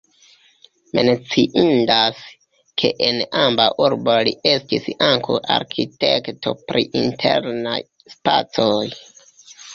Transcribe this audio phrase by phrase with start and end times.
[0.99, 2.21] Menciindas,
[2.83, 7.77] ke en ambaŭ urboj li estis ankaŭ arkitekto pri internaj
[8.17, 8.85] spacoj.